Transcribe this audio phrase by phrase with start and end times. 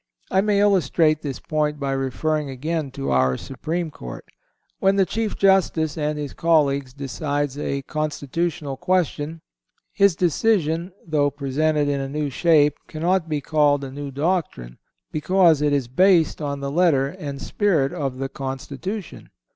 [0.31, 4.25] I may illustrate this point by referring again to our Supreme Court.
[4.79, 9.41] When the Chief Justice, with his colleagues, decides a constitutional question,
[9.93, 14.79] his decision, though presented in a new shape, cannot be called a new doctrine,
[15.11, 19.29] because it is based on the letter and spirit of the Constitution.